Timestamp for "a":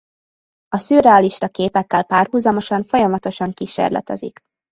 0.67-0.77